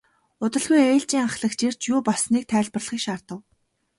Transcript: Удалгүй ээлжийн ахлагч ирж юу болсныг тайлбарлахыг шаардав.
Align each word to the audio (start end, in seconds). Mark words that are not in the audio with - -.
Удалгүй 0.43 0.81
ээлжийн 0.91 1.25
ахлагч 1.27 1.59
ирж 1.67 1.81
юу 1.93 1.99
болсныг 2.07 2.43
тайлбарлахыг 2.51 2.99
шаардав. 3.05 3.39